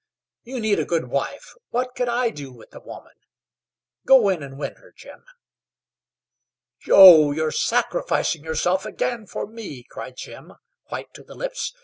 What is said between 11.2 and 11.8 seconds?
the lips.